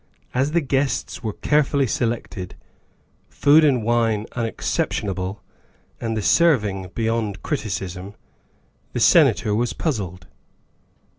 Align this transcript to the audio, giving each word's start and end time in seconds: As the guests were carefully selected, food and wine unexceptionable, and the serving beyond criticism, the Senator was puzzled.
As 0.33 0.53
the 0.53 0.61
guests 0.61 1.21
were 1.21 1.33
carefully 1.33 1.85
selected, 1.85 2.55
food 3.29 3.63
and 3.63 3.83
wine 3.83 4.25
unexceptionable, 4.31 5.43
and 5.99 6.17
the 6.17 6.23
serving 6.23 6.89
beyond 6.95 7.43
criticism, 7.43 8.15
the 8.93 8.99
Senator 8.99 9.53
was 9.53 9.73
puzzled. 9.73 10.25